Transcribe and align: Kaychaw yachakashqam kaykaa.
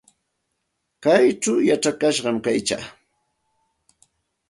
Kaychaw 1.03 1.57
yachakashqam 1.69 2.37
kaykaa. 2.45 2.85